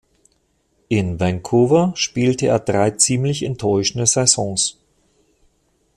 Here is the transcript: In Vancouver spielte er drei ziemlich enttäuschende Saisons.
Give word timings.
In 0.89 1.19
Vancouver 1.19 1.91
spielte 1.95 2.47
er 2.47 2.57
drei 2.57 2.89
ziemlich 2.89 3.43
enttäuschende 3.43 4.07
Saisons. 4.07 4.79